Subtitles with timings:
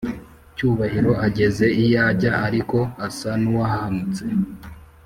[0.55, 4.23] Cyubahiro ageze iyajya ariko asa nuwahahamutse